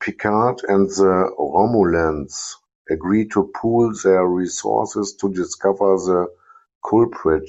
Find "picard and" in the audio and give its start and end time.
0.00-0.88